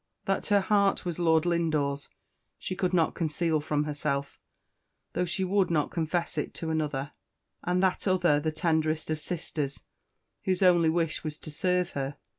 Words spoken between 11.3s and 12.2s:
to serve her.